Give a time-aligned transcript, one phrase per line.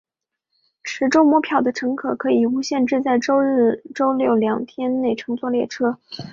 [0.81, 3.39] 持周末票的乘客可以无限制在周
[4.15, 5.99] 六日两天内乘坐列车。